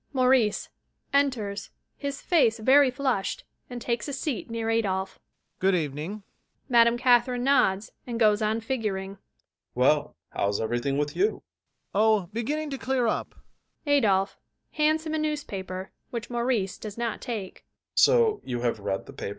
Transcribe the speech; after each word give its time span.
MAURICE. 0.13 0.69
[Enters, 1.13 1.69
his 1.95 2.21
face 2.21 2.57
very 2.57 2.89
flushed, 2.89 3.43
and 3.69 3.79
takes 3.79 4.07
a 4.07 4.13
seat 4.13 4.49
near 4.49 4.67
ADOLPHE] 4.71 5.19
Good 5.59 5.75
evening. 5.75 6.23
(MME. 6.69 6.97
CATHERINE 6.97 7.43
nods 7.43 7.91
and 8.07 8.19
goes 8.19 8.41
on 8.41 8.61
figuring.) 8.61 9.11
ADOLPHE. 9.11 9.75
Well, 9.75 10.15
how's 10.31 10.59
everything 10.59 10.97
with 10.97 11.15
you? 11.15 11.27
MAURICE. 11.27 11.43
Oh, 11.93 12.29
beginning 12.33 12.71
to 12.71 12.79
clear 12.79 13.05
up. 13.05 13.35
ADOLPHE. 13.85 14.37
[Hands 14.71 15.05
him 15.05 15.13
a 15.13 15.19
newspaper, 15.19 15.91
which 16.09 16.31
MAURICE 16.31 16.79
does 16.79 16.97
not 16.97 17.21
take] 17.21 17.63
So 17.93 18.41
you 18.43 18.61
have 18.61 18.79
read 18.79 19.05
the 19.05 19.13
paper? 19.13 19.29